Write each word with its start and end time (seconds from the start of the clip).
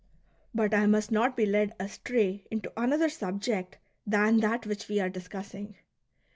But 0.51 0.73
I 0.73 0.87
must 0.87 1.11
not 1.11 1.37
be 1.37 1.45
led 1.45 1.75
astray 1.79 2.47
into 2.49 2.73
another 2.75 3.07
subject 3.07 3.77
than 4.03 4.37
that 4.37 4.65
which 4.65 4.87
we 4.87 4.99
are 4.99 5.09
discussing. 5.09 5.75